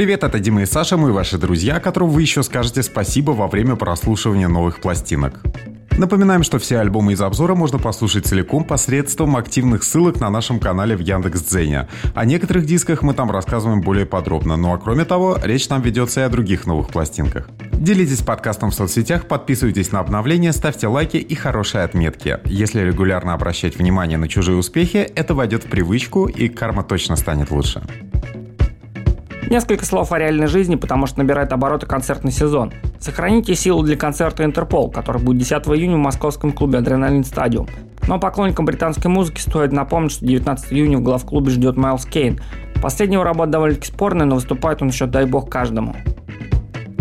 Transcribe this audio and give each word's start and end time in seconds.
Привет, 0.00 0.24
это 0.24 0.38
Дима 0.38 0.62
и 0.62 0.64
Саша, 0.64 0.96
мы 0.96 1.12
ваши 1.12 1.36
друзья, 1.36 1.78
которым 1.78 2.08
вы 2.08 2.22
еще 2.22 2.42
скажете 2.42 2.82
спасибо 2.82 3.32
во 3.32 3.48
время 3.48 3.76
прослушивания 3.76 4.48
новых 4.48 4.80
пластинок. 4.80 5.42
Напоминаем, 5.98 6.42
что 6.42 6.58
все 6.58 6.78
альбомы 6.78 7.12
из 7.12 7.20
обзора 7.20 7.54
можно 7.54 7.78
послушать 7.78 8.24
целиком 8.24 8.64
посредством 8.64 9.36
активных 9.36 9.82
ссылок 9.82 10.18
на 10.18 10.30
нашем 10.30 10.58
канале 10.58 10.96
в 10.96 11.00
Яндекс.Дзене. 11.00 11.86
О 12.14 12.24
некоторых 12.24 12.64
дисках 12.64 13.02
мы 13.02 13.12
там 13.12 13.30
рассказываем 13.30 13.82
более 13.82 14.06
подробно, 14.06 14.56
ну 14.56 14.72
а 14.72 14.78
кроме 14.78 15.04
того, 15.04 15.36
речь 15.42 15.68
там 15.68 15.82
ведется 15.82 16.20
и 16.20 16.22
о 16.22 16.30
других 16.30 16.66
новых 16.66 16.88
пластинках. 16.88 17.50
Делитесь 17.70 18.22
подкастом 18.22 18.70
в 18.70 18.74
соцсетях, 18.74 19.26
подписывайтесь 19.26 19.92
на 19.92 20.00
обновления, 20.00 20.54
ставьте 20.54 20.86
лайки 20.86 21.18
и 21.18 21.34
хорошие 21.34 21.84
отметки. 21.84 22.38
Если 22.46 22.80
регулярно 22.80 23.34
обращать 23.34 23.76
внимание 23.76 24.16
на 24.16 24.28
чужие 24.28 24.56
успехи, 24.56 24.96
это 25.14 25.34
войдет 25.34 25.64
в 25.64 25.68
привычку 25.68 26.24
и 26.24 26.48
карма 26.48 26.84
точно 26.84 27.16
станет 27.16 27.50
лучше. 27.50 27.82
Несколько 29.48 29.84
слов 29.84 30.12
о 30.12 30.18
реальной 30.18 30.46
жизни, 30.46 30.76
потому 30.76 31.06
что 31.06 31.18
набирает 31.18 31.52
обороты 31.52 31.86
концертный 31.86 32.30
сезон. 32.30 32.72
Сохраните 32.98 33.54
силу 33.54 33.82
для 33.82 33.96
концерта 33.96 34.44
«Интерпол», 34.44 34.90
который 34.90 35.22
будет 35.22 35.38
10 35.38 35.52
июня 35.68 35.96
в 35.96 36.00
московском 36.00 36.52
клубе 36.52 36.78
«Адреналин 36.78 37.24
Стадиум». 37.24 37.66
Но 38.06 38.18
поклонникам 38.18 38.64
британской 38.64 39.10
музыки 39.10 39.40
стоит 39.40 39.72
напомнить, 39.72 40.12
что 40.12 40.26
19 40.26 40.72
июня 40.72 40.98
в 40.98 41.02
главклубе 41.02 41.50
ждет 41.50 41.76
Майлз 41.76 42.06
Кейн. 42.06 42.40
Последнего 42.82 43.24
работа 43.24 43.52
довольно-таки 43.52 43.88
спорная, 43.88 44.26
но 44.26 44.36
выступает 44.36 44.82
он 44.82 44.88
еще 44.88 45.06
дай 45.06 45.26
бог 45.26 45.50
каждому. 45.50 45.96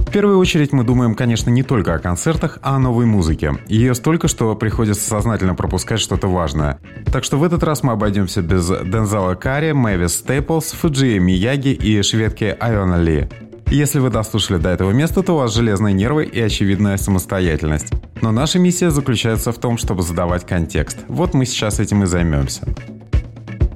В 0.09 0.12
первую 0.12 0.40
очередь 0.40 0.73
мы 0.73 0.84
думаем, 0.84 1.13
конечно, 1.13 1.52
не 1.52 1.62
только 1.62 1.94
о 1.94 1.99
концертах, 1.99 2.58
а 2.63 2.77
о 2.77 2.80
новой 2.80 3.05
музыке. 3.05 3.54
Ее 3.67 3.94
столько, 3.94 4.27
что 4.27 4.55
приходится 4.55 5.08
сознательно 5.08 5.54
пропускать 5.54 6.00
что-то 6.00 6.27
важное. 6.27 6.80
Так 7.13 7.23
что 7.23 7.38
в 7.38 7.44
этот 7.44 7.62
раз 7.62 7.84
мы 7.84 7.91
обойдемся 7.91 8.41
без 8.41 8.67
Дензела 8.70 9.36
Карри, 9.36 9.72
Мэвис 9.72 10.16
Стейплс, 10.16 10.72
Фуджи 10.72 11.20
Мияги 11.20 11.73
и 11.73 12.02
шведки 12.02 12.58
Айона 12.59 13.00
Ли. 13.00 13.30
Если 13.67 14.00
вы 14.00 14.09
дослушали 14.09 14.58
до 14.58 14.70
этого 14.70 14.89
места, 14.94 15.22
то 15.22 15.33
у 15.33 15.38
вас 15.38 15.53
железные 15.53 15.94
нервы 15.94 16.26
и 16.26 16.42
очевидная 16.42 16.98
самостоятельность. 16.98 17.94
Но 18.23 18.31
наша 18.31 18.58
миссия 18.58 18.89
заключается 18.89 19.52
в 19.52 19.59
том, 19.59 19.78
чтобы 19.78 20.02
задавать 20.02 20.44
контекст. 20.44 20.98
Вот 21.08 21.36
мы 21.36 21.45
сейчас 21.45 21.80
этим 21.80 22.02
и 22.02 22.08
займемся. 22.08 22.64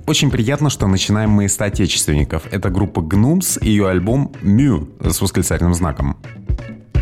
Очень 0.05 0.31
приятно, 0.31 0.69
что 0.69 0.87
начинаем 0.87 1.29
мы 1.29 1.47
с 1.47 1.59
отечественников. 1.61 2.43
Это 2.51 2.69
группа 2.69 2.99
Gnums 2.99 3.57
и 3.63 3.69
ее 3.69 3.87
альбом 3.87 4.33
«Мю» 4.41 4.89
с 4.99 5.21
восклицательным 5.21 5.73
знаком. 5.73 6.17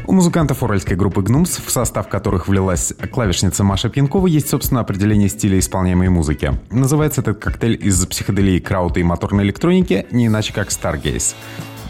У 0.05 0.13
музыкантов 0.13 0.61
уральской 0.61 0.95
группы 0.95 1.21
«Гнумс», 1.21 1.57
в 1.57 1.71
состав 1.71 2.09
которых 2.09 2.47
влилась 2.47 2.93
клавишница 3.11 3.63
Маша 3.63 3.89
Пьянкова, 3.89 4.27
есть, 4.27 4.49
собственно, 4.49 4.81
определение 4.81 5.29
стиля 5.29 5.57
исполняемой 5.57 6.09
музыки. 6.09 6.59
Называется 6.69 7.21
этот 7.21 7.39
коктейль 7.39 7.79
из 7.81 8.05
психоделии, 8.05 8.59
краута 8.59 8.99
и 8.99 9.03
моторной 9.03 9.45
электроники 9.45 10.05
не 10.11 10.27
иначе 10.27 10.53
как 10.53 10.69
«Stargaze». 10.69 11.33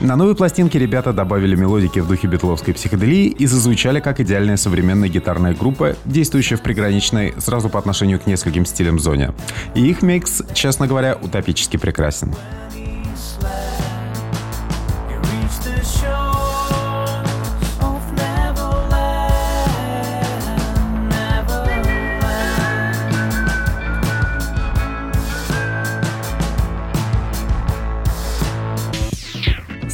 На 0.01 0.15
новой 0.15 0.33
пластинке 0.33 0.79
ребята 0.79 1.13
добавили 1.13 1.55
мелодики 1.55 1.99
в 1.99 2.07
духе 2.07 2.27
битловской 2.27 2.73
психоделии 2.73 3.27
и 3.27 3.45
зазвучали 3.45 3.99
как 3.99 4.19
идеальная 4.19 4.57
современная 4.57 5.09
гитарная 5.09 5.53
группа, 5.53 5.95
действующая 6.05 6.55
в 6.55 6.61
приграничной 6.61 7.35
сразу 7.37 7.69
по 7.69 7.77
отношению 7.77 8.19
к 8.19 8.25
нескольким 8.25 8.65
стилям 8.65 8.97
зоне. 8.97 9.31
И 9.75 9.87
их 9.87 10.01
микс, 10.01 10.41
честно 10.55 10.87
говоря, 10.87 11.19
утопически 11.21 11.77
прекрасен. 11.77 12.33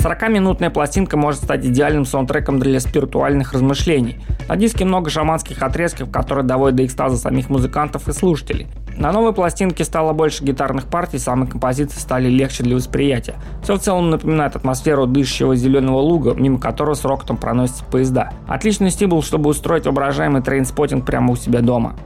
Сорокаминутная 0.07 0.69
пластинка 0.69 1.17
может 1.17 1.43
стать 1.43 1.65
идеальным 1.65 2.05
саундтреком 2.05 2.59
для 2.59 2.79
спиритуальных 2.79 3.51
размышлений. 3.51 4.15
На 4.47 4.55
диске 4.55 4.85
много 4.85 5.09
шаманских 5.09 5.61
отрезков, 5.61 6.09
которые 6.11 6.45
доводят 6.45 6.77
до 6.77 6.85
экстаза 6.85 7.17
самих 7.17 7.49
музыкантов 7.49 8.07
и 8.07 8.13
слушателей. 8.13 8.67
На 8.95 9.11
новой 9.11 9.33
пластинке 9.33 9.83
стало 9.83 10.13
больше 10.13 10.45
гитарных 10.45 10.85
партий, 10.85 11.17
самые 11.17 11.49
композиции 11.51 11.99
стали 11.99 12.29
легче 12.29 12.63
для 12.63 12.77
восприятия. 12.77 13.35
Все 13.63 13.75
в 13.75 13.81
целом 13.81 14.09
напоминает 14.09 14.55
атмосферу 14.55 15.07
дышащего 15.07 15.57
зеленого 15.57 15.97
луга, 15.97 16.33
мимо 16.35 16.57
которого 16.57 16.93
с 16.93 17.03
рокотом 17.03 17.35
проносятся 17.35 17.83
поезда. 17.83 18.31
Отличный 18.47 18.91
стимул, 18.91 19.21
чтобы 19.21 19.49
устроить 19.49 19.87
воображаемый 19.87 20.41
трейнспоттинг 20.41 21.05
прямо 21.05 21.33
у 21.33 21.35
себя 21.35 21.59
дома. 21.59 21.97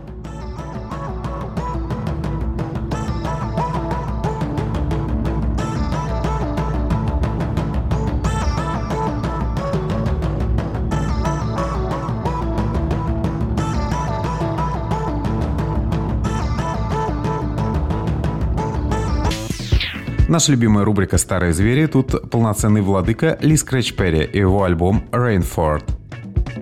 Наша 20.32 20.54
любимая 20.54 20.86
рубрика 20.86 21.18
«Старые 21.18 21.52
звери» 21.52 21.88
тут 21.88 22.32
полноценный 22.32 22.80
владыка 22.80 23.38
Lee 23.42 23.58
Scratch 23.58 23.96
Perry 23.96 24.24
и 24.24 24.38
его 24.38 24.64
альбом 24.64 25.04
«Rainford». 25.12 25.84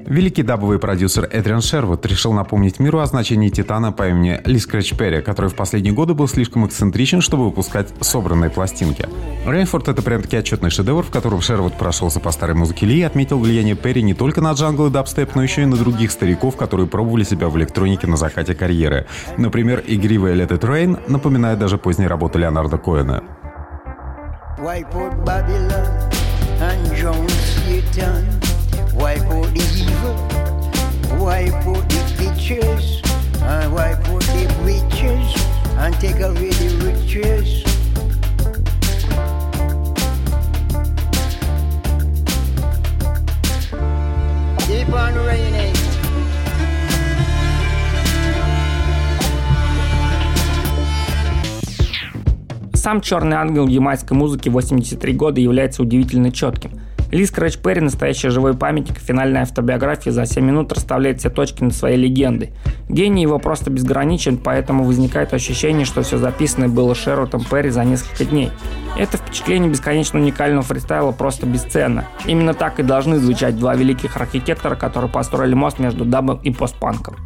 Великий 0.07 0.41
дабовый 0.41 0.79
продюсер 0.79 1.29
Эдриан 1.31 1.61
Шервуд 1.61 2.03
решил 2.07 2.33
напомнить 2.33 2.79
миру 2.79 2.97
о 2.97 3.05
значении 3.05 3.49
Титана 3.49 3.91
по 3.91 4.09
имени 4.09 4.41
Lee 4.43 4.57
Scratch 4.57 4.97
Perry, 4.97 5.21
который 5.21 5.51
в 5.51 5.55
последние 5.55 5.93
годы 5.93 6.15
был 6.15 6.27
слишком 6.27 6.65
эксцентричен, 6.65 7.21
чтобы 7.21 7.45
выпускать 7.45 7.89
собранные 8.01 8.49
пластинки. 8.49 9.07
Rainford— 9.45 9.87
это 9.89 10.01
прям-таки 10.01 10.37
отчетный 10.37 10.71
шедевр, 10.71 11.03
в 11.03 11.11
котором 11.11 11.39
Шервуд 11.39 11.75
прошелся 11.75 12.19
по 12.19 12.31
старой 12.31 12.55
музыке 12.55 12.87
Ли 12.87 12.97
и 12.97 13.03
отметил 13.03 13.37
влияние 13.37 13.75
Перри 13.75 14.01
не 14.01 14.15
только 14.15 14.41
на 14.41 14.53
джангл 14.53 14.87
и 14.87 14.89
дабстеп, 14.89 15.35
но 15.35 15.43
еще 15.43 15.61
и 15.61 15.65
на 15.67 15.77
других 15.77 16.09
стариков, 16.09 16.57
которые 16.57 16.87
пробовали 16.87 17.23
себя 17.23 17.49
в 17.49 17.57
электронике 17.59 18.07
на 18.07 18.17
закате 18.17 18.55
карьеры. 18.55 19.05
Например, 19.37 19.83
игривая 19.85 20.33
Let 20.33 20.49
It 20.57 20.61
Rain 20.61 20.99
напоминает 21.07 21.59
даже 21.59 21.77
поздние 21.77 22.07
работы 22.07 22.39
Леонарда 22.39 22.79
Коэна. 22.79 23.21
Wipe 24.61 24.93
out 24.93 25.23
Babylon 25.23 26.11
and 26.61 26.95
drown 26.97 27.29
Satan. 27.29 28.39
Wipe 28.93 29.21
out 29.21 29.47
the 29.53 29.63
evil, 29.79 30.15
wipe 31.23 31.53
out 31.65 31.87
the 31.87 32.01
pictures, 32.17 33.01
and 33.41 33.73
wipe 33.73 34.05
out 34.09 34.21
the 34.21 34.45
witches, 34.65 35.27
and 35.77 35.95
take 35.95 36.19
away 36.19 36.49
Сам 52.89 53.01
«Черный 53.01 53.37
ангел» 53.37 53.67
ямайской 53.67 54.17
музыки 54.17 54.49
83 54.49 55.13
года 55.13 55.39
является 55.39 55.83
удивительно 55.83 56.31
четким. 56.31 56.71
Ли 57.11 57.23
Скрэч 57.23 57.59
Перри– 57.59 57.81
настоящий 57.81 58.29
живой 58.29 58.55
памятник, 58.55 58.97
финальная 58.97 59.43
автобиография 59.43 60.11
за 60.11 60.25
7 60.25 60.43
минут 60.43 60.73
расставляет 60.73 61.19
все 61.19 61.29
точки 61.29 61.63
над 61.63 61.75
своей 61.75 61.97
легендой. 61.97 62.51
Гений 62.89 63.21
его 63.21 63.37
просто 63.37 63.69
безграничен, 63.69 64.37
поэтому 64.37 64.85
возникает 64.85 65.35
ощущение, 65.35 65.85
что 65.85 66.01
все 66.01 66.17
записанное 66.17 66.67
было 66.67 66.95
Шерутом 66.95 67.43
Перри 67.43 67.69
за 67.69 67.85
несколько 67.85 68.25
дней. 68.25 68.49
Это 68.97 69.17
впечатление 69.17 69.69
бесконечно 69.69 70.19
уникального 70.19 70.63
фристайла 70.63 71.11
просто 71.11 71.45
бесценно. 71.45 72.07
Именно 72.25 72.55
так 72.55 72.79
и 72.79 72.81
должны 72.81 73.19
звучать 73.19 73.55
два 73.55 73.75
великих 73.75 74.17
архитектора, 74.17 74.75
которые 74.75 75.11
построили 75.11 75.53
мост 75.53 75.77
между 75.77 76.05
дабом 76.05 76.39
и 76.41 76.49
постпанком. 76.51 77.17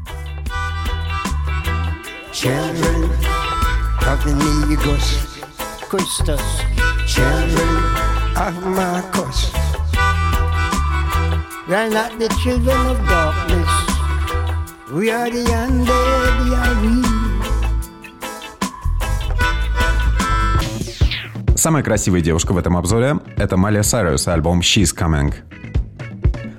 Children 2.34 3.13
Christus, 5.94 6.42
children 7.06 7.69
of 8.36 8.66
Marcus. 8.66 9.54
We 11.68 11.75
are 11.75 11.88
not 11.88 12.18
the 12.18 12.30
children 12.42 12.88
of 12.88 12.98
darkness. 13.07 13.69
We 14.92 15.12
are 15.12 15.30
the 15.30 15.45
undead, 15.45 16.34
we 16.45 16.56
are 16.56 16.75
we. 16.81 17.04
Самая 21.56 21.84
красивая 21.84 22.22
девушка 22.22 22.54
в 22.54 22.57
этом 22.57 22.75
обзоре– 22.75 23.19
это 23.38 23.56
Малия 23.56 23.84
Сайрус, 23.84 24.28
альбом 24.28 24.62
«She's 24.62 24.95
Coming». 24.98 25.36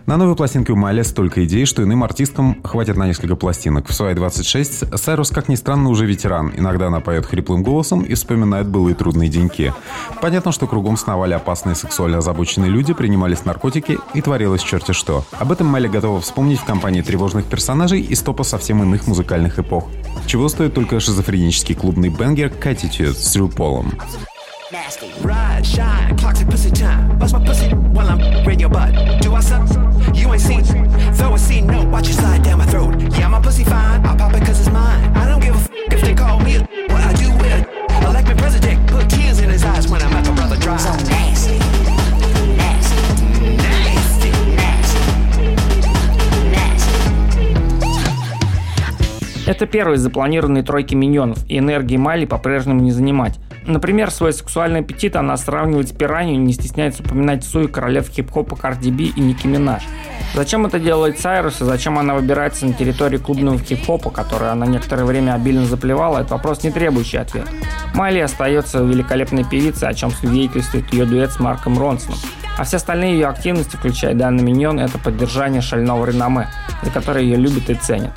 На 0.06 0.18
новой 0.18 0.36
пластинке 0.36 0.70
у 0.72 0.76
Майли 0.76 1.00
столько 1.00 1.42
идей, 1.46 1.64
что 1.64 1.82
иным 1.82 2.04
артисткам 2.04 2.62
хватит 2.62 2.98
на 2.98 3.06
несколько 3.06 3.36
пластинок. 3.36 3.88
В 3.88 3.94
свои 3.94 4.14
26 4.14 4.98
Сайрус, 4.98 5.30
как 5.30 5.48
ни 5.48 5.54
странно, 5.54 5.88
уже 5.88 6.04
ветеран. 6.04 6.52
Иногда 6.54 6.88
она 6.88 7.00
поет 7.00 7.24
хриплым 7.24 7.62
голосом 7.62 8.02
и 8.02 8.12
вспоминает 8.12 8.68
былые 8.68 8.94
трудные 8.94 9.30
деньки. 9.30 9.72
Понятно, 10.20 10.52
что 10.52 10.66
кругом 10.66 10.98
сновали 10.98 11.32
опасные 11.32 11.74
сексуально 11.74 12.18
озабоченные 12.18 12.70
люди, 12.70 12.92
принимались 12.92 13.46
наркотики 13.46 13.98
и 14.12 14.20
творилось 14.20 14.62
черти 14.62 14.92
что. 14.92 15.24
Об 15.32 15.52
этом 15.52 15.68
Майли 15.68 15.88
готова 15.88 16.20
вспомнить 16.20 16.60
в 16.60 16.66
компании 16.66 17.00
тревожных 17.00 17.46
персонажей 17.46 18.02
из 18.02 18.20
топа 18.20 18.42
совсем 18.44 18.82
иных 18.82 19.06
музыкальных 19.06 19.58
эпох. 19.58 19.88
Чего 20.26 20.50
стоит 20.50 20.74
только 20.74 21.00
шизофренический 21.00 21.74
клубный 21.74 22.10
бенгер 22.10 22.48
«Catitude» 22.48 23.14
с 23.14 23.34
Рю 23.36 23.48
Полом. 23.48 23.92
Nasty. 24.74 25.12
Ride, 25.22 25.64
shine, 25.64 26.16
clock 26.16 26.34
to 26.34 26.44
pussy 26.44 26.68
time. 26.68 27.16
Bust 27.16 27.32
my 27.32 27.38
pussy 27.46 27.68
while 27.94 28.08
I'm 28.08 28.18
in 28.50 28.58
your 28.58 28.68
butt. 28.68 29.22
Do 29.22 29.32
I 29.32 29.38
suck? 29.38 29.68
You 30.12 30.32
ain't 30.32 30.42
seen. 30.42 30.64
Throw 31.14 31.32
a 31.32 31.38
C 31.38 31.60
note, 31.60 31.86
watch 31.90 32.08
it 32.08 32.14
slide 32.14 32.42
down 32.42 32.58
my 32.58 32.66
throat. 32.66 33.00
Yeah, 33.16 33.28
my 33.28 33.40
pussy 33.40 33.62
fine. 33.62 34.04
I 34.04 34.16
pop 34.16 34.34
it 34.34 34.44
cause 34.44 34.58
it's 34.58 34.70
mine. 34.72 35.16
I 35.16 35.28
don't 35.28 35.40
give 35.40 35.54
a 35.54 35.58
f 35.58 35.70
if 35.92 36.00
they 36.00 36.12
call 36.12 36.40
me 36.40 36.56
a 36.56 36.60
what 36.90 37.04
I 37.04 37.12
do 37.12 37.30
with 37.38 37.52
it. 37.54 37.68
Elect 38.02 38.26
me 38.26 38.34
president, 38.34 38.84
put 38.90 39.08
tears 39.08 39.38
in 39.38 39.48
his 39.48 39.62
eyes 39.62 39.86
when 39.86 40.02
I'm 40.02 40.12
at 40.12 40.24
the 40.24 40.32
brother 40.32 40.56
drive. 40.56 40.80
So. 40.80 40.90
Nasty. 41.08 41.60
Это 49.46 49.66
первый 49.66 49.96
из 49.96 50.00
запланированной 50.00 50.62
тройки 50.62 50.94
миньонов, 50.94 51.44
и 51.48 51.58
энергии 51.58 51.98
Майли 51.98 52.24
по-прежнему 52.24 52.80
не 52.80 52.90
занимать. 52.90 53.38
Например, 53.66 54.10
свой 54.10 54.32
сексуальный 54.34 54.80
аппетит 54.80 55.16
она 55.16 55.36
сравнивает 55.36 55.88
с 55.88 55.92
пиранью 55.92 56.34
и 56.34 56.38
не 56.38 56.52
стесняется 56.52 57.02
упоминать 57.02 57.44
Суи, 57.44 57.66
королев 57.66 58.08
хип-хопа 58.10 58.56
Карди 58.56 58.90
Би 58.90 59.06
и 59.06 59.20
Ники 59.20 59.46
Минаж. 59.46 59.82
Зачем 60.34 60.66
это 60.66 60.78
делает 60.78 61.18
Сайрус 61.18 61.62
и 61.62 61.64
зачем 61.64 61.98
она 61.98 62.14
выбирается 62.14 62.66
на 62.66 62.74
территории 62.74 63.16
клубного 63.16 63.58
хип-хопа, 63.58 64.10
который 64.10 64.50
она 64.50 64.66
некоторое 64.66 65.04
время 65.04 65.34
обильно 65.34 65.64
заплевала, 65.64 66.18
это 66.18 66.34
вопрос 66.34 66.62
не 66.62 66.70
требующий 66.70 67.16
ответа. 67.16 67.48
Майли 67.94 68.18
остается 68.18 68.82
великолепной 68.82 69.44
певицей, 69.44 69.88
о 69.88 69.94
чем 69.94 70.10
свидетельствует 70.10 70.92
ее 70.92 71.06
дуэт 71.06 71.32
с 71.32 71.40
Марком 71.40 71.78
Ронсоном. 71.78 72.18
А 72.58 72.64
все 72.64 72.76
остальные 72.76 73.14
ее 73.14 73.28
активности, 73.28 73.76
включая 73.76 74.14
данный 74.14 74.42
миньон, 74.42 74.78
это 74.78 74.98
поддержание 74.98 75.62
шального 75.62 76.04
реноме, 76.04 76.48
за 76.82 76.90
которое 76.90 77.24
ее 77.24 77.36
любят 77.36 77.70
и 77.70 77.74
ценят. 77.74 78.12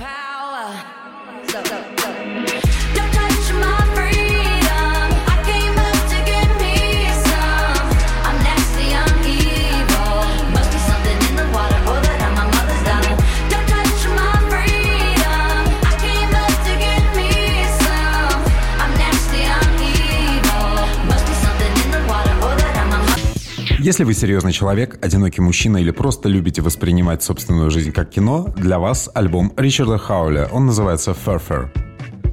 Если 23.87 24.03
вы 24.03 24.13
серьезный 24.13 24.51
человек, 24.51 24.99
одинокий 25.01 25.39
мужчина 25.39 25.77
или 25.77 25.91
просто 25.91 26.27
любите 26.27 26.61
воспринимать 26.61 27.23
собственную 27.23 27.71
жизнь 27.71 27.93
как 27.93 28.09
кино, 28.09 28.53
для 28.57 28.79
вас 28.79 29.09
альбом 29.13 29.53
Ричарда 29.55 29.97
Хауля. 29.97 30.49
Он 30.51 30.65
называется 30.65 31.11
«Furfur». 31.11 31.86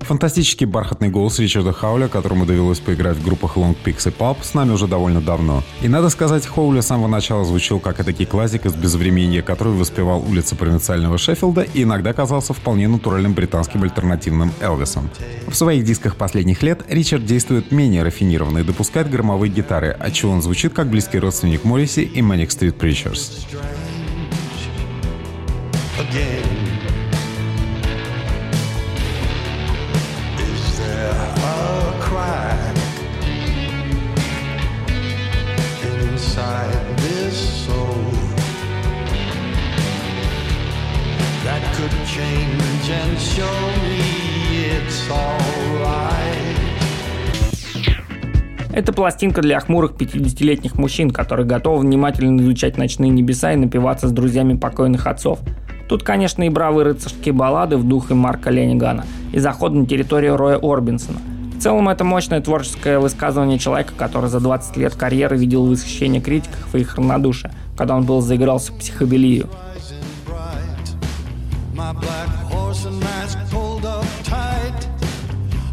Фантастический 0.04 0.66
бархатный 0.66 1.08
голос 1.08 1.38
Ричарда 1.38 1.72
Хауля, 1.72 2.08
которому 2.08 2.44
довелось 2.44 2.78
поиграть 2.78 3.16
в 3.16 3.24
группах 3.24 3.56
Long 3.56 3.74
Pix 3.82 4.08
и 4.08 4.12
Pop, 4.12 4.36
с 4.42 4.52
нами 4.52 4.72
уже 4.72 4.86
довольно 4.86 5.22
давно. 5.22 5.62
И 5.80 5.88
надо 5.88 6.10
сказать, 6.10 6.46
Хоули 6.46 6.80
с 6.80 6.86
самого 6.86 7.08
начала 7.08 7.44
звучал 7.44 7.80
как 7.80 8.00
этакий 8.00 8.26
классик 8.26 8.66
из 8.66 8.74
безвременья, 8.74 9.40
который 9.40 9.72
воспевал 9.72 10.22
улицы 10.22 10.56
провинциального 10.56 11.16
Шеффилда 11.16 11.62
и 11.62 11.84
иногда 11.84 12.12
казался 12.12 12.52
вполне 12.52 12.86
натуральным 12.86 13.32
британским 13.32 13.82
альтернативным 13.82 14.52
Элвисом. 14.60 15.08
В 15.46 15.54
своих 15.54 15.84
дисках 15.84 16.16
последних 16.16 16.62
лет 16.62 16.84
Ричард 16.88 17.24
действует 17.24 17.72
менее 17.72 18.02
рафинированно 18.02 18.58
и 18.58 18.64
допускает 18.64 19.10
громовые 19.10 19.50
гитары, 19.50 19.96
отчего 19.98 20.32
он 20.32 20.42
звучит 20.42 20.74
как 20.74 20.88
близкий 20.88 21.18
родственник 21.18 21.64
Морриси 21.64 22.00
и 22.00 22.20
Manic 22.20 22.48
Street 22.48 22.76
Preachers. 22.78 23.46
Again. 25.96 26.93
Это 48.72 48.92
пластинка 48.92 49.42
для 49.42 49.58
хмурых 49.58 49.92
50-летних 49.92 50.76
мужчин, 50.76 51.10
которые 51.10 51.46
готовы 51.46 51.80
внимательно 51.80 52.40
изучать 52.40 52.76
ночные 52.76 53.10
небеса 53.10 53.52
и 53.52 53.56
напиваться 53.56 54.06
с 54.06 54.12
друзьями 54.12 54.54
покойных 54.56 55.08
отцов. 55.08 55.40
Тут, 55.88 56.04
конечно, 56.04 56.44
и 56.44 56.48
бравые 56.48 56.84
рыцарские 56.86 57.32
баллады 57.32 57.76
в 57.76 57.88
духе 57.88 58.14
Марка 58.14 58.50
Ленигана 58.50 59.04
и 59.32 59.38
заход 59.38 59.72
на 59.72 59.84
территорию 59.84 60.36
Роя 60.36 60.58
Орбинсона. 60.62 61.18
В 61.56 61.60
целом, 61.60 61.88
это 61.88 62.04
мощное 62.04 62.40
творческое 62.40 62.98
высказывание 62.98 63.58
человека, 63.58 63.92
который 63.96 64.28
за 64.28 64.38
20 64.38 64.76
лет 64.76 64.94
карьеры 64.94 65.36
видел 65.36 65.66
восхищение 65.66 66.20
критиков 66.20 66.74
и 66.74 66.80
их 66.80 66.94
равнодушие, 66.96 67.52
когда 67.76 67.96
он 67.96 68.04
был 68.04 68.20
заигрался 68.20 68.72
в 68.72 68.78
психоделию. 68.78 69.48
My 71.84 71.92
black 71.92 72.30
horse 72.50 72.86
and 72.86 72.98
mask 72.98 73.36
pulled 73.50 73.84
up 73.84 74.06
tight. 74.22 74.88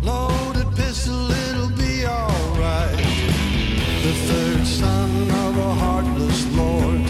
Loaded 0.03 0.67
pistol, 0.75 1.31
it'll 1.31 1.71
be 1.77 2.05
alright. 2.05 2.97
The 4.03 4.13
third 4.27 4.67
son 4.67 5.09
of 5.45 5.53
a 5.57 5.73
heartless 5.83 6.39
lord. 6.53 7.01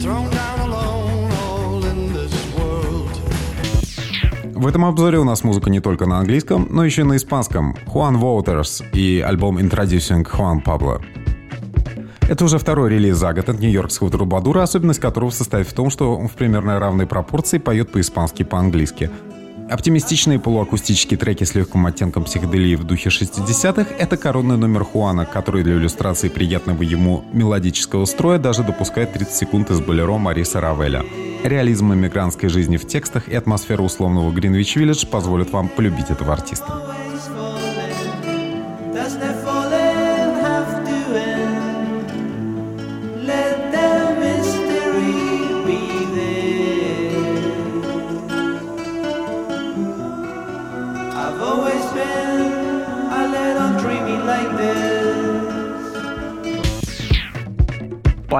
Thrown 0.00 0.30
down 0.30 0.58
alone 0.60 1.32
all 1.42 1.84
in 1.84 2.12
this 2.12 2.34
world. 2.56 3.10
В 4.54 4.64
этом 4.64 4.84
обзоре 4.84 5.18
у 5.18 5.24
нас 5.24 5.42
музыка 5.42 5.68
не 5.68 5.80
только 5.80 6.06
на 6.06 6.20
английском, 6.20 6.68
но 6.70 6.84
еще 6.84 7.02
и 7.02 7.04
на 7.04 7.16
испанском. 7.16 7.74
Juan 7.92 8.20
Waters 8.20 8.84
и 8.92 9.22
альбом 9.26 9.58
Introducing 9.58 10.24
Juan 10.24 10.62
Pablo. 10.62 11.02
Это 12.26 12.46
уже 12.46 12.58
второй 12.58 12.88
релиз 12.88 13.18
за 13.18 13.34
год 13.34 13.50
от 13.50 13.60
нью-йоркского 13.60 14.10
трубадура, 14.10 14.62
особенность 14.62 14.98
которого 14.98 15.28
состоит 15.30 15.68
в 15.68 15.74
том, 15.74 15.90
что 15.90 16.16
он 16.16 16.28
в 16.28 16.32
примерно 16.32 16.80
равной 16.80 17.06
пропорции 17.06 17.58
поет 17.58 17.92
по-испански 17.92 18.42
и 18.42 18.44
по-английски. 18.44 19.10
Оптимистичные 19.70 20.38
полуакустические 20.38 21.18
треки 21.18 21.44
с 21.44 21.54
легким 21.54 21.84
оттенком 21.84 22.24
психоделии 22.24 22.76
в 22.76 22.84
духе 22.84 23.10
60-х— 23.10 23.94
это 23.98 24.16
коронный 24.16 24.56
номер 24.56 24.84
Хуана, 24.84 25.26
который 25.26 25.64
для 25.64 25.74
иллюстрации 25.74 26.28
приятного 26.28 26.82
ему 26.82 27.24
мелодического 27.32 28.06
строя 28.06 28.38
даже 28.38 28.62
допускает 28.62 29.12
30 29.12 29.34
секунд 29.34 29.70
из 29.70 29.80
болеро 29.80 30.16
Мариса 30.16 30.60
Равеля. 30.60 31.04
Реализм 31.44 31.92
иммигрантской 31.92 32.48
жизни 32.48 32.78
в 32.78 32.86
текстах 32.86 33.28
и 33.28 33.34
атмосфера 33.34 33.82
условного 33.82 34.32
Гринвич-Виллидж 34.32 35.06
позволят 35.06 35.50
вам 35.50 35.68
полюбить 35.68 36.10
этого 36.10 36.32
артиста. 36.32 37.03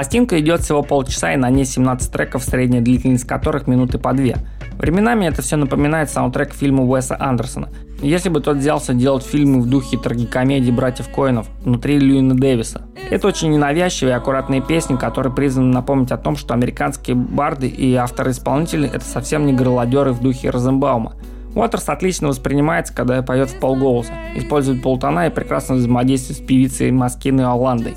Пластинка 0.04 0.38
идет 0.38 0.60
всего 0.60 0.82
полчаса 0.82 1.32
и 1.32 1.36
на 1.38 1.48
ней 1.48 1.64
17 1.64 2.12
треков, 2.12 2.44
средняя 2.44 2.82
длительность 2.82 3.26
которых 3.26 3.66
минуты 3.66 3.96
по 3.96 4.12
две. 4.12 4.36
Временами 4.76 5.24
это 5.24 5.40
все 5.40 5.56
напоминает 5.56 6.10
саундтрек 6.10 6.52
фильма 6.52 6.84
Уэса 6.84 7.16
Андерсона. 7.18 7.70
Если 8.02 8.28
бы 8.28 8.42
тот 8.42 8.58
взялся 8.58 8.92
делать 8.92 9.24
фильмы 9.24 9.62
в 9.62 9.66
духе 9.66 9.96
трагикомедии 9.96 10.70
братьев 10.70 11.08
Коинов 11.08 11.46
внутри 11.62 11.98
Льюина 11.98 12.34
Дэвиса. 12.34 12.82
Это 13.08 13.28
очень 13.28 13.50
ненавязчивые 13.50 14.12
и 14.12 14.16
аккуратные 14.18 14.60
песни, 14.60 14.96
которые 14.96 15.32
призваны 15.32 15.72
напомнить 15.72 16.12
о 16.12 16.18
том, 16.18 16.36
что 16.36 16.52
американские 16.52 17.16
барды 17.16 17.66
и 17.66 17.94
авторы-исполнители 17.94 18.86
это 18.86 19.06
совсем 19.06 19.46
не 19.46 19.54
горлодеры 19.54 20.12
в 20.12 20.20
духе 20.20 20.50
Розенбаума. 20.50 21.14
Уотерс 21.54 21.88
отлично 21.88 22.28
воспринимается, 22.28 22.94
когда 22.94 23.22
поет 23.22 23.48
в 23.48 23.58
полголоса, 23.58 24.12
использует 24.34 24.82
полтона 24.82 25.28
и 25.28 25.30
прекрасно 25.30 25.76
взаимодействует 25.76 26.40
с 26.40 26.42
певицей 26.42 26.90
Маскиной 26.90 27.46
Оландой. 27.46 27.96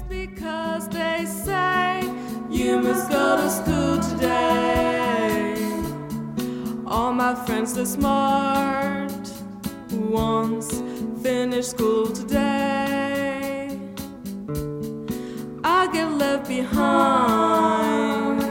All 6.98 7.14
my 7.14 7.36
friends 7.46 7.78
are 7.78 7.86
smart 7.86 9.12
once 9.92 10.82
finished 11.22 11.70
school 11.70 12.08
today. 12.12 13.70
I 15.64 15.88
get 15.94 16.10
left 16.18 16.48
behind. 16.48 18.42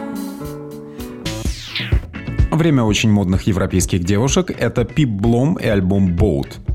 Время 2.53 2.85
очень 2.85 3.11
модных 3.11 3.49
европейских 3.49 4.05
девушек– 4.05 4.50
это 4.57 4.85
Пип 4.85 5.09
Блом 5.09 5.57
и 5.57 5.67
альбом 5.67 6.15
Boat. 6.15 6.65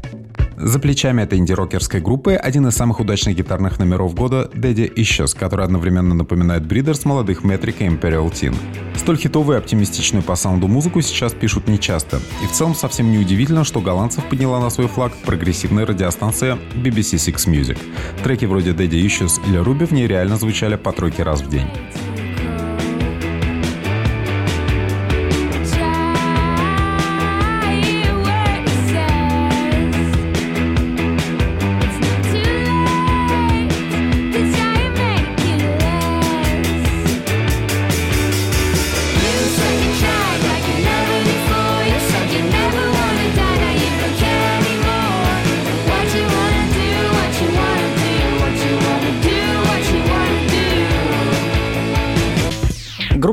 За 0.63 0.77
плечами 0.77 1.23
этой 1.23 1.39
инди-рокерской 1.39 2.01
группы 2.01 2.35
один 2.35 2.67
из 2.67 2.75
самых 2.75 2.99
удачных 2.99 3.35
гитарных 3.35 3.79
номеров 3.79 4.13
года 4.13 4.47
«Daddy 4.53 4.93
Issues», 4.93 5.35
который 5.35 5.65
одновременно 5.65 6.13
напоминает 6.13 6.67
Бридерс 6.67 7.03
молодых 7.03 7.43
Metric 7.43 7.77
и 7.79 7.87
Imperial 7.87 8.31
Teen. 8.31 8.55
Столь 8.95 9.17
хитовую 9.17 9.55
и 9.55 9.59
оптимистичную 9.59 10.21
по 10.21 10.35
саунду 10.35 10.67
музыку 10.67 11.01
сейчас 11.01 11.33
пишут 11.33 11.67
нечасто. 11.67 12.19
И 12.43 12.45
в 12.45 12.51
целом 12.51 12.75
совсем 12.75 13.11
неудивительно, 13.11 13.63
что 13.63 13.81
голландцев 13.81 14.23
подняла 14.25 14.59
на 14.59 14.69
свой 14.69 14.87
флаг 14.87 15.13
прогрессивная 15.25 15.87
радиостанция 15.87 16.59
BBC 16.75 17.15
Six 17.15 17.47
Music. 17.47 17.79
Треки 18.23 18.45
вроде 18.45 18.69
«Daddy 18.69 19.03
Issues» 19.03 19.41
или 19.47 19.59
«Ruby» 19.59 19.87
в 19.87 19.91
ней 19.93 20.05
реально 20.05 20.37
звучали 20.37 20.75
по 20.75 20.91
тройке 20.91 21.23
раз 21.23 21.41
в 21.41 21.49
день. 21.49 21.65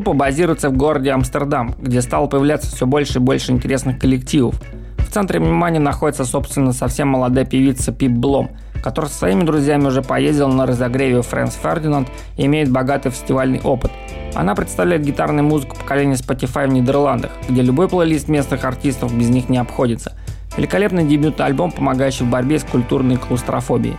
Группа 0.09 0.21
базируется 0.21 0.71
в 0.71 0.73
городе 0.75 1.11
Амстердам, 1.11 1.75
где 1.79 2.01
стало 2.01 2.29
появляться 2.29 2.75
все 2.75 2.87
больше 2.87 3.19
и 3.19 3.21
больше 3.21 3.53
интересных 3.53 3.99
коллективов. 3.99 4.55
В 4.97 5.13
центре 5.13 5.39
внимания 5.39 5.81
находится, 5.81 6.25
собственно, 6.25 6.73
совсем 6.73 7.09
молодая 7.09 7.45
певица 7.45 7.93
Пип 7.93 8.13
Блом, 8.13 8.53
которая 8.83 9.11
со 9.11 9.19
своими 9.19 9.45
друзьями 9.45 9.85
уже 9.85 10.01
поездила 10.01 10.49
на 10.49 10.65
разогреве 10.65 11.21
Фрэнс 11.21 11.59
Фердинанд 11.63 12.09
и 12.39 12.47
имеет 12.47 12.71
богатый 12.71 13.11
фестивальный 13.11 13.61
опыт. 13.61 13.91
Она 14.35 14.55
представляет 14.55 15.03
гитарную 15.03 15.45
музыку 15.45 15.77
поколения 15.77 16.15
Spotify 16.15 16.67
в 16.67 16.73
Нидерландах, 16.73 17.33
где 17.47 17.61
любой 17.61 17.91
плейлист 17.91 18.29
местных 18.29 18.65
артистов 18.65 19.15
без 19.15 19.29
них 19.29 19.51
не 19.51 19.59
обходится. 19.59 20.15
Великолепный 20.57 21.05
дебютный 21.05 21.45
альбом, 21.45 21.71
помогающий 21.71 22.25
в 22.25 22.31
борьбе 22.31 22.59
с 22.59 22.65
культурной 22.65 23.19
клаустрофобией. 23.19 23.99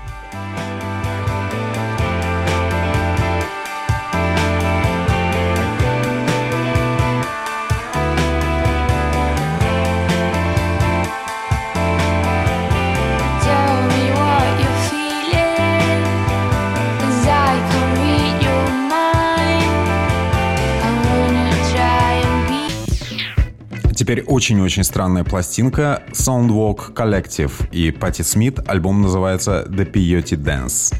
Теперь 24.10 24.24
очень-очень 24.26 24.84
странная 24.84 25.24
пластинка 25.24 26.02
Soundwalk 26.14 26.96
Collective 26.96 27.52
и 27.72 27.92
Пати 27.92 28.24
Смит. 28.24 28.60
Альбом 28.68 29.04
называется 29.04 29.68
The 29.70 29.86
Peyote 29.86 30.36
Dance. 30.36 30.96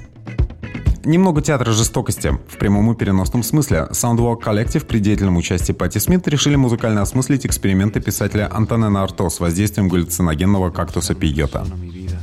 Немного 1.06 1.42
театра 1.42 1.72
жестокости, 1.72 2.38
в 2.48 2.58
прямом 2.60 2.92
и 2.92 2.96
переносном 2.96 3.42
смысле. 3.42 3.88
Soundwalk 3.90 4.44
Collective 4.44 4.86
при 4.86 5.00
деятельном 5.00 5.38
участии 5.38 5.72
Пати 5.72 5.98
Смит 5.98 6.28
решили 6.28 6.56
музыкально 6.56 7.02
осмыслить 7.02 7.48
эксперименты 7.48 8.00
писателя 8.00 8.48
Антонена 8.56 9.02
Арто 9.02 9.28
с 9.30 9.40
воздействием 9.40 9.90
галлюциногенного 9.90 10.70
кактуса 10.70 11.16
пиота. 11.16 11.66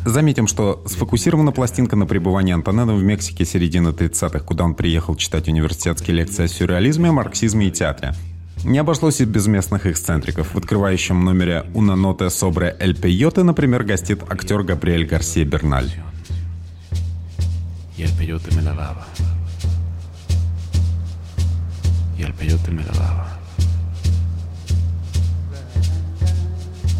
Заметим, 0.04 0.46
что 0.46 0.84
сфокусирована 0.86 1.50
пластинка 1.50 1.96
на 1.96 2.06
пребывании 2.06 2.54
Антонена 2.54 2.94
в 2.94 3.02
Мексике 3.02 3.44
середины 3.44 3.88
30-х, 3.88 4.38
куда 4.38 4.62
он 4.62 4.76
приехал 4.76 5.16
читать 5.16 5.48
университетские 5.48 6.18
лекции 6.18 6.44
о 6.44 6.48
сюрреализме, 6.48 7.10
марксизме 7.10 7.66
и 7.66 7.70
театре. 7.72 8.14
Не 8.66 8.78
обошлось 8.78 9.20
и 9.20 9.24
без 9.24 9.46
местных 9.46 9.86
эксцентриков. 9.86 10.52
В 10.52 10.58
открывающем 10.58 11.24
номере 11.24 11.66
«Una 11.72 11.94
note 11.94 12.30
sobre 12.30 12.76
el 12.80 13.00
peyote», 13.00 13.44
например, 13.44 13.84
гостит 13.84 14.24
актер 14.28 14.64
Габриэль 14.64 15.06
Гарсия 15.06 15.44
Берналь. 15.44 15.92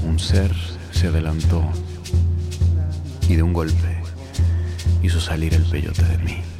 Un 0.05 0.19
ser 0.21 0.53
se 0.93 1.09
adelantó 1.09 1.65
y 3.29 3.35
de 3.35 3.43
un 3.43 3.53
golpe 3.53 4.03
hizo 5.03 5.21
salir 5.21 5.53
el 5.53 5.65
peyote 5.65 6.05
de 6.05 6.19
mí. 6.19 6.56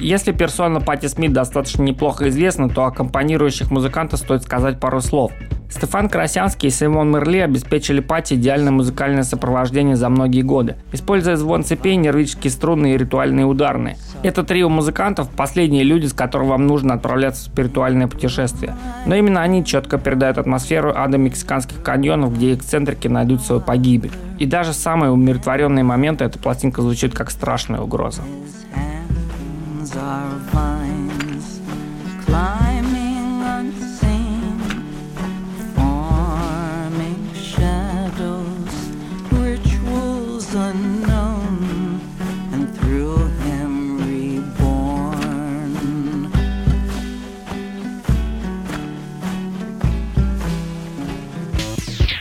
Если 0.00 0.32
персона 0.32 0.80
Пати 0.80 1.06
Смит 1.06 1.32
достаточно 1.32 1.82
неплохо 1.82 2.28
известна, 2.28 2.68
то 2.68 2.84
о 2.84 2.88
аккомпанирующих 2.88 3.70
музыкантах 3.70 4.18
стоит 4.18 4.42
сказать 4.42 4.80
пару 4.80 5.00
слов. 5.00 5.32
Стефан 5.70 6.08
Красянский 6.08 6.68
и 6.68 6.70
Симон 6.70 7.10
Мерли 7.10 7.38
обеспечили 7.38 8.00
Пати 8.00 8.34
идеальное 8.34 8.70
музыкальное 8.70 9.22
сопровождение 9.22 9.96
за 9.96 10.08
многие 10.08 10.42
годы, 10.42 10.76
используя 10.92 11.36
звон 11.36 11.64
цепей, 11.64 11.96
нервические 11.96 12.50
струны 12.50 12.92
и 12.92 12.96
ритуальные 12.96 13.46
ударные. 13.46 13.96
Это 14.22 14.44
трио 14.44 14.68
музыкантов– 14.68 15.28
последние 15.36 15.82
люди, 15.82 16.06
с 16.06 16.12
которыми 16.12 16.50
вам 16.50 16.66
нужно 16.66 16.94
отправляться 16.94 17.42
в 17.42 17.52
спиритуальное 17.52 18.06
путешествие. 18.06 18.76
Но 19.06 19.14
именно 19.16 19.42
они 19.42 19.64
четко 19.64 19.98
передают 19.98 20.38
атмосферу 20.38 20.92
ада 20.94 21.18
мексиканских 21.18 21.82
каньонов, 21.82 22.36
где 22.36 22.54
эксцентрики 22.54 23.08
найдут 23.08 23.42
свою 23.42 23.60
погибель. 23.60 24.12
И 24.38 24.46
даже 24.46 24.72
самые 24.72 25.10
умиротворенные 25.10 25.84
моменты 25.84 26.24
эта 26.24 26.38
пластинка 26.38 26.82
звучит 26.82 27.14
как 27.14 27.30
страшная 27.30 27.80
угроза. 27.80 28.22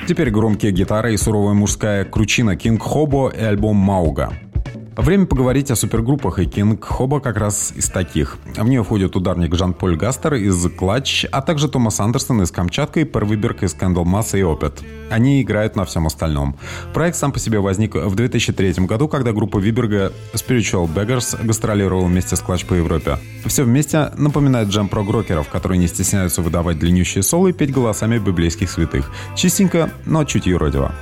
Теперь 0.06 0.32
громкие 0.32 0.74
гитары 0.74 1.14
и 1.14 1.18
суровая 1.18 1.54
мужская 1.54 2.04
кручина 2.04 2.58
King 2.58 2.82
Hobo 2.84 3.30
и 3.30 3.42
альбом 3.42 3.78
Mauga. 3.78 4.34
Время 4.96 5.26
поговорить 5.26 5.72
о 5.72 5.76
супергруппах, 5.76 6.38
и 6.40 6.46
King 6.46 6.86
Hobo 6.86 7.20
как 7.20 7.38
раз 7.38 7.74
из 7.76 7.90
таких. 7.90 8.38
В 8.56 8.68
нее 8.68 8.84
входят 8.84 9.16
ударник 9.16 9.56
Жан-Поль 9.56 9.96
Гастер 9.96 10.36
из 10.36 10.70
Clutch, 10.70 11.26
а 11.32 11.42
также 11.42 11.68
Томас 11.68 12.00
Андерсон 12.00 12.44
из 12.44 12.52
Kamchatka 12.52 13.00
и 13.00 13.04
Пер 13.04 13.24
Виберг 13.24 13.64
из 13.64 13.74
Candlemass 13.74 14.38
и 14.38 14.44
Opeth. 14.44 14.84
Они 15.10 15.42
играют 15.42 15.76
на 15.76 15.86
всем 15.86 16.06
остальном. 16.06 16.58
Проект 16.94 17.18
сам 17.18 17.32
по 17.32 17.40
себе 17.40 17.60
возник 17.60 17.96
в 17.96 18.16
2003 18.16 18.86
году, 18.86 19.08
когда 19.08 19.32
группа 19.32 19.58
Виберга 19.58 20.14
Spiritual 20.34 20.88
Beggars 20.94 21.44
гастролировала 21.44 22.06
вместе 22.06 22.36
с 22.36 22.40
Clutch 22.40 22.66
по 22.66 22.76
Европе. 22.76 23.18
Все 23.46 23.64
вместе 23.64 24.12
напоминает 24.16 24.70
джем 24.70 24.90
прог-рокеров 24.90 25.50
которые 25.50 25.78
не 25.78 25.88
стесняются 25.88 26.42
выдавать 26.42 26.80
длиннющие 26.80 27.24
соло 27.24 27.48
и 27.48 27.54
петь 27.54 27.74
голосами 27.74 28.20
библейских 28.20 28.70
святых. 28.70 29.12
Чистенько, 29.36 29.92
но 30.06 30.24
чуть 30.24 30.46
юродиво. 30.46 30.94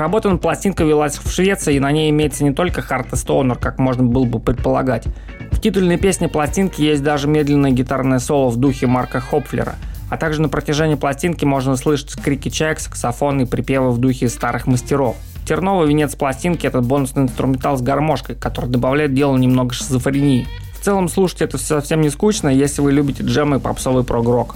Работа 0.00 0.30
над 0.30 0.40
пластинкой 0.40 0.86
велась 0.86 1.18
в 1.18 1.30
Швеции, 1.30 1.74
и 1.74 1.78
на 1.78 1.92
ней 1.92 2.08
имеется 2.08 2.42
не 2.42 2.54
только 2.54 2.80
Харт 2.80 3.12
и 3.12 3.16
Стоунер, 3.16 3.58
как 3.58 3.78
можно 3.78 4.02
было 4.02 4.24
бы 4.24 4.40
предполагать. 4.40 5.04
В 5.52 5.60
титульной 5.60 5.98
песне 5.98 6.26
пластинки 6.26 6.80
есть 6.80 7.02
даже 7.02 7.28
медленное 7.28 7.70
гитарное 7.70 8.18
соло 8.18 8.48
в 8.48 8.56
духе 8.56 8.86
Марка 8.86 9.20
Хопфлера. 9.20 9.74
А 10.08 10.16
также 10.16 10.40
на 10.40 10.48
протяжении 10.48 10.94
пластинки 10.94 11.44
можно 11.44 11.76
слышать 11.76 12.14
крики 12.14 12.48
чаек, 12.48 12.80
саксофон 12.80 13.42
и 13.42 13.44
припевы 13.44 13.90
в 13.90 13.98
духе 13.98 14.30
старых 14.30 14.66
мастеров. 14.66 15.16
Терновый 15.46 15.86
венец 15.86 16.14
пластинки– 16.14 16.66
это 16.66 16.80
бонусный 16.80 17.24
инструментал 17.24 17.76
с 17.76 17.82
гармошкой, 17.82 18.36
который 18.36 18.70
добавляет 18.70 19.12
делу 19.12 19.36
немного 19.36 19.74
шизофрении. 19.74 20.48
В 20.80 20.82
целом 20.82 21.10
слушать 21.10 21.42
это 21.42 21.58
совсем 21.58 22.00
не 22.00 22.08
скучно, 22.08 22.48
если 22.48 22.80
вы 22.80 22.92
любите 22.92 23.22
джемы 23.22 23.58
и 23.58 23.60
попсовый 23.60 24.04
прогрок. 24.04 24.54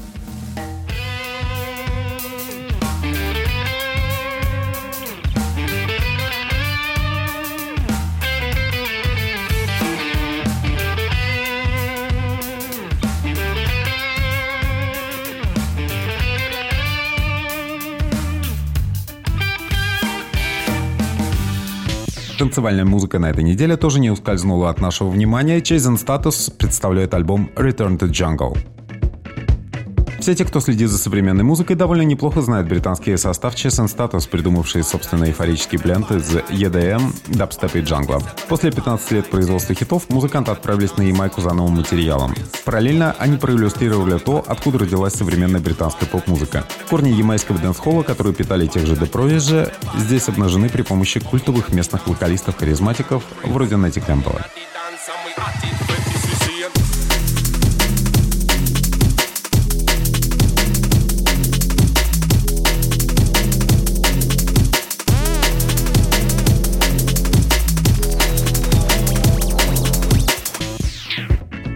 Танцевальная 22.54 22.84
музыка 22.84 23.18
на 23.18 23.30
этой 23.30 23.42
неделе 23.42 23.76
тоже 23.76 23.98
не 23.98 24.12
ускользнула 24.12 24.70
от 24.70 24.80
нашего 24.80 25.08
внимания. 25.08 25.58
Chase & 25.58 25.96
Status 25.96 26.52
представляет 26.56 27.12
альбом 27.12 27.50
RTRN 27.56 27.98
II 27.98 28.08
JUNGLE. 28.08 28.56
Все 30.24 30.34
те, 30.34 30.46
кто 30.46 30.60
следит 30.60 30.88
за 30.88 30.96
современной 30.96 31.44
музыкой, 31.44 31.76
довольно 31.76 32.00
неплохо 32.00 32.40
знают 32.40 32.66
британский 32.66 33.14
состав 33.18 33.54
Chase & 33.56 33.84
Status, 33.94 34.26
придумавший 34.26 34.82
собственный 34.82 35.28
эйфорический 35.28 35.76
бленд 35.76 36.10
из 36.10 36.34
EDM, 36.34 37.14
дабстепа 37.26 37.76
и 37.76 37.82
джангла. 37.82 38.22
После 38.48 38.72
15 38.72 39.10
лет 39.10 39.28
производства 39.28 39.74
хитов 39.74 40.08
музыканты 40.08 40.50
отправились 40.50 40.96
на 40.96 41.02
Ямайку 41.02 41.42
за 41.42 41.52
новым 41.52 41.74
материалом. 41.74 42.34
Параллельно 42.64 43.14
они 43.18 43.36
проиллюстрировали 43.36 44.16
то, 44.16 44.42
откуда 44.48 44.78
родилась 44.78 45.12
современная 45.12 45.60
британская 45.60 46.06
поп-музыка. 46.06 46.64
Корни 46.88 47.10
ямайского 47.10 47.58
дэнсхолла, 47.58 48.02
которые 48.02 48.34
питали 48.34 48.66
тех 48.66 48.86
же 48.86 48.94
The 48.94 49.70
здесь 49.98 50.26
обнажены 50.30 50.70
при 50.70 50.80
помощи 50.80 51.20
культовых 51.20 51.70
местных 51.70 52.06
вокалистов-харизматиков 52.06 53.22
вроде 53.42 53.76
Нетти 53.76 54.00
Кэмпбелла. 54.00 54.40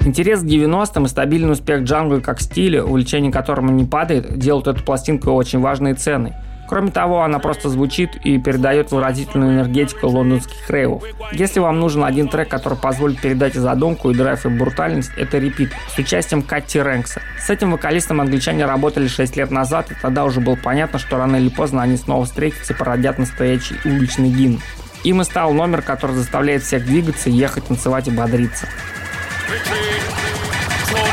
Интерес 0.08 0.40
к 0.40 0.44
90-м 0.44 1.04
и 1.04 1.08
стабильный 1.08 1.52
успех 1.52 1.82
джангла 1.82 2.20
как 2.20 2.40
стиля, 2.40 2.82
увлечение 2.82 3.30
которым 3.30 3.76
не 3.76 3.84
падает, 3.84 4.38
делают 4.38 4.66
эту 4.66 4.82
пластинку 4.82 5.32
очень 5.32 5.60
важной 5.60 5.90
и 5.90 5.94
ценной. 5.94 6.32
Кроме 6.66 6.90
того, 6.90 7.24
она 7.24 7.38
просто 7.40 7.68
звучит 7.68 8.16
и 8.24 8.38
передает 8.38 8.90
выразительную 8.90 9.56
энергетику 9.56 10.06
лондонских 10.06 10.70
рейвов. 10.70 11.02
Если 11.32 11.60
вам 11.60 11.78
нужен 11.78 12.04
один 12.04 12.28
трек, 12.28 12.48
который 12.48 12.78
позволит 12.78 13.20
передать 13.20 13.56
и 13.56 13.58
задумку, 13.58 14.10
и 14.10 14.14
драйв, 14.14 14.46
и 14.46 14.48
брутальность, 14.48 15.10
это 15.18 15.36
«Репит» 15.36 15.72
с 15.94 15.98
участием 15.98 16.40
Катти 16.40 16.80
Рэнкса. 16.80 17.20
С 17.38 17.50
этим 17.50 17.72
вокалистом 17.72 18.22
англичане 18.22 18.64
работали 18.64 19.08
6 19.08 19.36
лет 19.36 19.50
назад, 19.50 19.90
и 19.90 19.94
тогда 20.00 20.24
уже 20.24 20.40
было 20.40 20.56
понятно, 20.56 20.98
что 20.98 21.18
рано 21.18 21.36
или 21.36 21.50
поздно 21.50 21.82
они 21.82 21.98
снова 21.98 22.24
встретятся 22.24 22.72
и 22.72 22.76
породят 22.76 23.18
настоящий 23.18 23.74
уличный 23.84 24.30
гимн. 24.30 24.62
Им 25.04 25.20
и 25.20 25.24
стал 25.24 25.52
номер, 25.52 25.82
который 25.82 26.16
заставляет 26.16 26.62
всех 26.62 26.86
двигаться, 26.86 27.28
ехать, 27.28 27.66
танцевать 27.66 28.08
и 28.08 28.10
бодриться. 28.10 28.68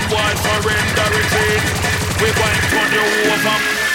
Boy 0.10 0.32
surrender 0.46 1.08
retreat. 1.18 1.64
We 2.22 2.30
going 2.40 2.62
to 2.72 2.82
the 2.94 3.02
over. 3.34 3.86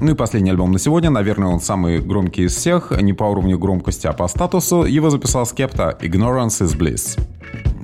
Ну 0.00 0.12
и 0.12 0.14
последний 0.14 0.50
альбом 0.50 0.70
на 0.70 0.78
сегодня, 0.78 1.10
наверное, 1.10 1.48
он 1.48 1.60
самый 1.60 2.00
громкий 2.00 2.44
из 2.44 2.54
всех, 2.54 2.92
не 3.00 3.12
по 3.12 3.24
уровню 3.24 3.58
громкости, 3.58 4.06
а 4.06 4.12
по 4.12 4.28
статусу. 4.28 4.84
Его 4.84 5.10
записал 5.10 5.46
Скепта 5.46 5.96
«Ignorance 6.00 6.62
is 6.62 6.78
Bliss». 6.78 7.18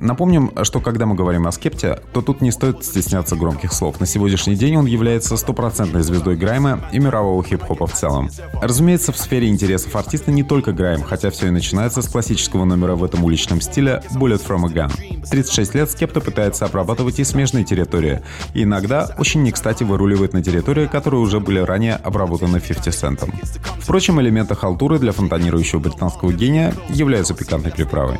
Напомним, 0.03 0.51
что 0.63 0.81
когда 0.81 1.05
мы 1.05 1.15
говорим 1.15 1.47
о 1.47 1.53
скепте, 1.53 1.97
то 2.11 2.21
тут 2.21 2.41
не 2.41 2.51
стоит 2.51 2.83
стесняться 2.83 3.37
громких 3.37 3.71
слов. 3.71 4.01
На 4.01 4.05
сегодняшний 4.05 4.55
день 4.55 4.75
он 4.75 4.85
является 4.85 5.37
стопроцентной 5.37 6.03
звездой 6.03 6.35
Грайма 6.35 6.81
и 6.91 6.99
мирового 6.99 7.41
хип-хопа 7.41 7.87
в 7.87 7.93
целом. 7.93 8.29
Разумеется, 8.61 9.13
в 9.13 9.17
сфере 9.17 9.47
интересов 9.47 9.95
артиста 9.95 10.33
не 10.33 10.43
только 10.43 10.73
Грайм, 10.73 11.03
хотя 11.03 11.29
все 11.31 11.47
и 11.47 11.51
начинается 11.51 12.01
с 12.01 12.09
классического 12.09 12.65
номера 12.65 12.95
в 12.95 13.03
этом 13.05 13.23
уличном 13.23 13.61
стиле 13.61 14.03
«Bullet 14.11 14.45
from 14.45 14.65
a 14.65 14.73
Gun». 14.73 15.25
36 15.29 15.73
лет 15.73 15.89
Скепта 15.89 16.19
пытается 16.19 16.65
обрабатывать 16.65 17.19
и 17.19 17.23
смежные 17.23 17.63
территории, 17.63 18.21
и 18.53 18.63
иногда 18.63 19.15
очень 19.17 19.41
не 19.41 19.53
кстати 19.53 19.85
выруливает 19.85 20.33
на 20.33 20.43
территории, 20.43 20.87
которые 20.87 21.21
уже 21.21 21.39
были 21.39 21.59
ранее 21.59 21.95
обработаны 21.95 22.59
50 22.59 22.93
центом. 22.93 23.31
Впрочем, 23.79 24.19
элементы 24.19 24.53
халтуры 24.53 24.99
для 24.99 25.13
фонтанирующего 25.13 25.79
британского 25.79 26.33
гения 26.33 26.73
являются 26.89 27.33
пикантной 27.33 27.71
приправой. 27.71 28.17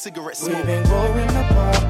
Cigarette 0.00 0.36
smoke. 0.36 0.56
We've 0.56 0.66
been 0.66 0.82
growing 0.84 1.28
apart, 1.28 1.80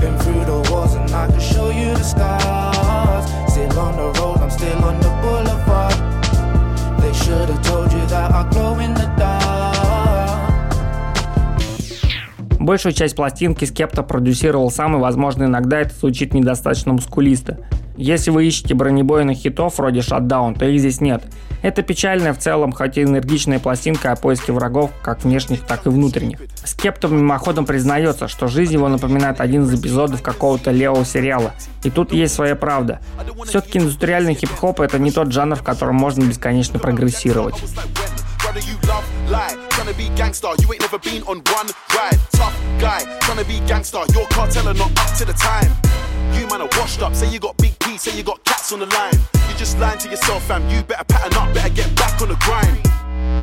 been 0.00 0.18
through 0.18 0.44
the 0.44 0.60
wars, 0.70 0.92
and 0.94 1.10
I 1.12 1.26
can 1.28 1.40
show 1.40 1.70
you 1.70 1.94
the 1.94 2.04
scars. 2.04 3.24
Still 3.50 3.78
on 3.78 3.96
the 3.96 4.20
road, 4.20 4.38
I'm 4.44 4.50
still 4.50 4.84
on 4.84 5.00
the 5.00 5.08
boulevard. 5.22 5.96
They 7.00 7.14
should 7.14 7.48
have 7.48 7.62
told 7.62 7.90
you 7.90 8.04
that 8.08 8.32
I 8.32 8.46
glow 8.50 8.78
in 8.80 8.92
the 8.92 9.08
dark. 9.16 9.46
Большую 12.60 12.92
часть 12.92 13.16
пластинки 13.16 13.64
Скепта 13.64 14.02
продюсировал 14.02 14.70
сам, 14.70 14.96
и, 14.96 14.98
возможно, 14.98 15.44
иногда 15.44 15.80
это 15.80 15.94
звучит 15.94 16.34
недостаточно 16.34 16.92
мускулисто. 16.92 17.60
Если 17.96 18.30
вы 18.30 18.46
ищете 18.46 18.74
бронебойных 18.74 19.38
хитов 19.38 19.78
вроде 19.78 20.00
Shutdown, 20.00 20.58
то 20.58 20.66
их 20.66 20.80
здесь 20.80 21.00
нет. 21.00 21.24
Это 21.62 21.82
печальная 21.82 22.34
в 22.34 22.38
целом, 22.38 22.72
хоть 22.72 22.98
и 22.98 23.02
энергичная 23.02 23.58
пластинка 23.58 24.12
о 24.12 24.16
поиске 24.16 24.52
врагов, 24.52 24.90
как 25.02 25.24
внешних, 25.24 25.62
так 25.62 25.86
и 25.86 25.88
внутренних. 25.88 26.38
Скепта 26.64 27.08
мимоходом 27.08 27.64
признается, 27.64 28.28
что 28.28 28.46
жизнь 28.46 28.74
его 28.74 28.88
напоминает 28.88 29.40
один 29.40 29.64
из 29.64 29.74
эпизодов 29.74 30.22
какого-то 30.22 30.70
левого 30.70 31.04
сериала. 31.04 31.54
И 31.82 31.90
тут 31.90 32.12
есть 32.12 32.34
своя 32.34 32.54
правда. 32.54 33.00
Все-таки 33.46 33.78
индустриальный 33.78 34.34
хип-хоп 34.34 34.80
это 34.80 34.98
не 34.98 35.10
тот 35.10 35.32
жанр, 35.32 35.56
в 35.56 35.62
котором 35.62 35.96
можно 35.96 36.24
бесконечно 36.24 36.78
прогрессировать. 36.78 37.54
Trying 39.76 39.88
to 39.88 39.94
be 39.94 40.08
gangster, 40.16 40.48
you 40.58 40.72
ain't 40.72 40.80
never 40.80 40.98
been 40.98 41.22
on 41.24 41.42
one 41.52 41.68
ride. 41.94 42.18
Tough 42.32 42.54
guy, 42.80 43.02
trying 43.20 43.38
to 43.38 43.44
be 43.44 43.60
gangster, 43.66 43.98
your 44.14 44.26
cartel 44.28 44.68
are 44.68 44.74
not 44.74 44.90
up 44.98 45.14
to 45.18 45.24
the 45.24 45.34
time. 45.34 45.70
You 46.32 46.46
man 46.48 46.62
are 46.62 46.68
washed 46.78 47.02
up, 47.02 47.14
say 47.14 47.28
you 47.30 47.38
got 47.38 47.56
P, 47.96 48.10
say 48.10 48.16
you 48.16 48.24
got 48.24 48.44
cats 48.44 48.72
on 48.72 48.80
the 48.80 48.86
line. 48.86 49.18
You 49.48 49.56
just 49.58 49.78
lying 49.78 49.98
to 49.98 50.08
yourself, 50.08 50.42
fam. 50.48 50.62
You 50.68 50.82
better 50.82 51.04
pattern 51.04 51.34
up, 51.38 51.54
better 51.54 51.74
get 51.74 51.94
back 51.96 52.20
on 52.20 52.28
the 52.28 52.36
grind. 52.44 52.78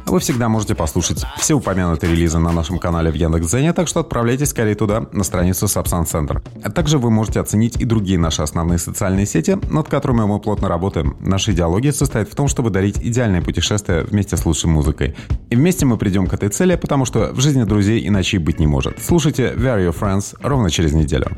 Вы 0.06 0.20
всегда 0.20 0.50
можете 0.50 0.76
послушать 0.76 1.24
все 1.38 1.56
упомянутые 1.56 2.12
релизы 2.12 2.38
на 2.38 2.52
нашем 2.52 2.78
канале 2.78 3.10
в 3.10 3.16
Яндекс.Дзене, 3.16 3.74
так 3.74 3.88
что 3.88 4.02
отправляйтесь 4.02 4.50
скорее 4.50 4.76
туда, 4.76 5.08
на 5.12 5.24
страницу 5.24 5.66
Subsan 5.66 6.06
Center. 6.06 6.42
А 6.63 6.70
также 6.70 6.98
вы 6.98 7.10
можете 7.10 7.39
оценить 7.39 7.78
и 7.78 7.86
другие 7.86 8.20
наши 8.20 8.42
основные 8.42 8.78
социальные 8.78 9.26
сети, 9.26 9.58
над 9.72 9.88
которыми 9.88 10.26
мы 10.26 10.39
плотно 10.39 10.68
работаем. 10.68 11.18
Наша 11.22 11.52
идеология 11.52 11.92
состоит 11.92 12.30
в 12.30 12.36
том, 12.36 12.48
чтобы 12.48 12.70
дарить 12.70 12.98
идеальное 12.98 13.42
путешествие 13.42 14.04
вместе 14.04 14.38
с 14.38 14.46
лучшей 14.46 14.70
музыкой. 14.70 15.16
И 15.50 15.56
вместе 15.56 15.86
мы 15.86 15.98
придем 15.98 16.28
к 16.28 16.34
этой 16.34 16.50
цели, 16.50 16.76
потому 16.76 17.06
что 17.06 17.34
в 17.34 17.39
жизни 17.39 17.63
друзей 17.63 18.08
иначе 18.08 18.39
быть 18.39 18.60
не 18.60 18.68
может. 18.68 19.02
Слушайте 19.02 19.54
Where 19.56 19.80
Your 19.80 19.98
Friends 19.98 20.36
ровно 20.42 20.70
через 20.70 20.94
неделю. 20.94 21.38